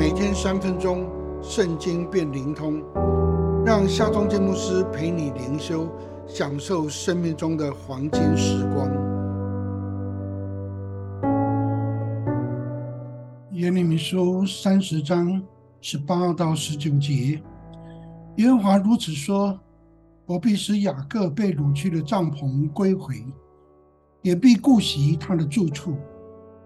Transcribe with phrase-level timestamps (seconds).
[0.00, 1.06] 每天三分钟，
[1.42, 2.82] 圣经变灵通，
[3.66, 5.86] 让夏忠建牧师陪你灵修，
[6.26, 8.88] 享受生命中的黄金时光。
[13.50, 15.38] 耶利米书三十章
[15.82, 17.38] 十八到十九节，
[18.36, 19.60] 耶和华如此说：
[20.24, 23.22] 我必使雅各被掳去的帐篷归回，
[24.22, 25.94] 也必顾惜他的住处。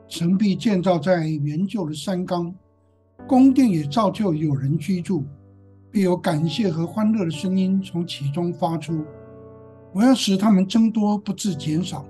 [0.07, 2.55] 神必建造在原旧的山冈，
[3.27, 5.25] 宫殿也造就有人居住，
[5.91, 9.03] 必有感谢和欢乐的声音从其中发出。
[9.95, 12.05] 我要使他们增多，不致减少；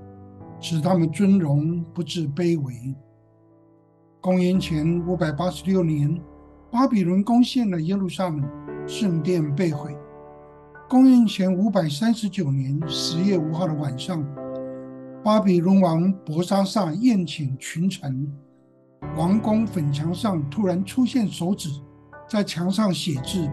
[0.60, 2.94] 使他们尊荣，不致卑微。
[4.20, 6.20] 公元前五百八十六年，
[6.70, 8.42] 巴比伦攻陷了耶路撒冷，
[8.86, 9.96] 圣殿被毁。
[10.88, 14.26] 公元前五百三十九年十月五号的晚上。
[15.22, 18.30] 巴比伦王伯沙撒宴请群臣，
[19.16, 21.68] 王宫粉墙上突然出现手指，
[22.28, 23.48] 在墙上写字，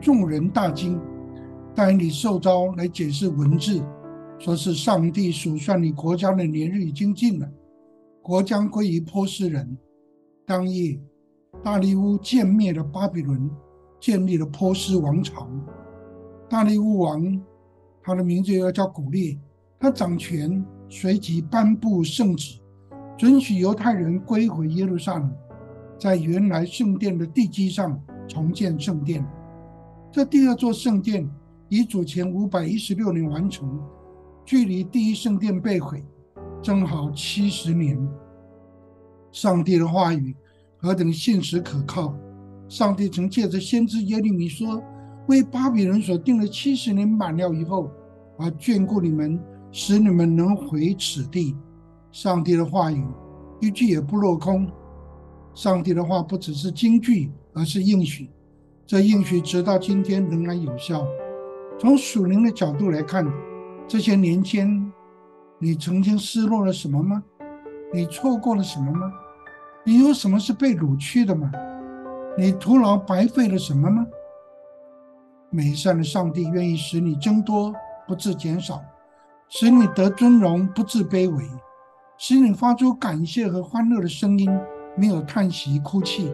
[0.00, 1.00] 众人大惊。
[1.74, 3.82] 但你受招来解释文字，
[4.38, 7.50] 说是上帝数算你国家的年日已经尽了，
[8.22, 9.76] 国将归于波斯人。
[10.46, 11.00] 当夜，
[11.62, 13.50] 大利乌歼灭了巴比伦，
[14.00, 15.48] 建立了波斯王朝。
[16.48, 17.40] 大利乌王，
[18.02, 19.38] 他的名字又叫古列，
[19.78, 20.64] 他掌权。
[20.92, 22.58] 随即颁布圣旨，
[23.20, 25.30] 准许犹太人归回耶路撒冷，
[25.98, 29.22] 在原来圣殿的地基上重建圣殿。
[30.10, 31.28] 这第二座圣殿
[31.68, 33.78] 以主前五百一十六年完成，
[34.42, 36.02] 距离第一圣殿被毁
[36.62, 38.00] 正好七十年。
[39.32, 40.34] 上帝的话语
[40.78, 42.16] 何等现实可靠！
[42.70, 44.82] 上帝曾借着先知耶利米说
[45.28, 47.90] ：“为巴比伦所定的七十年满了以后，
[48.38, 49.38] 而眷顾你们。”
[49.72, 51.54] 使你们能回此地，
[52.12, 53.06] 上帝的话语
[53.60, 54.70] 一句也不落空。
[55.54, 58.30] 上帝的话不只是金句，而是应许。
[58.86, 61.06] 这应许直到今天仍然有效。
[61.78, 63.26] 从属灵的角度来看，
[63.86, 64.92] 这些年间，
[65.58, 67.22] 你曾经失落了什么吗？
[67.92, 69.12] 你错过了什么吗？
[69.84, 71.50] 你有什么是被掳去的吗？
[72.36, 74.06] 你徒劳白费了什么吗？
[75.50, 77.74] 美善的上帝愿意使你增多，
[78.06, 78.80] 不致减少。
[79.48, 81.42] 使你得尊荣，不自卑微；
[82.22, 84.50] 使你发出感谢和欢乐的声音，
[84.94, 86.30] 没有叹息哭泣。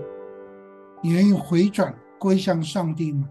[1.01, 3.29] 你愿意回转归向上帝吗？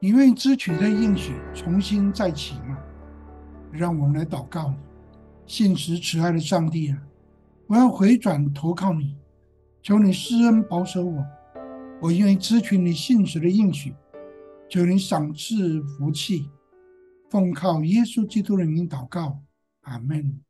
[0.00, 2.76] 你愿意支取这应许，重新再起吗？
[3.70, 4.74] 让我们来祷告：
[5.46, 6.98] 信实慈爱的上帝啊，
[7.68, 9.16] 我要回转投靠你，
[9.80, 11.24] 求你施恩保守我。
[12.00, 13.94] 我愿意支取你信实的应许，
[14.68, 16.50] 求你赏赐福气。
[17.30, 19.38] 奉靠耶稣基督的名祷告，
[19.82, 20.40] 阿门。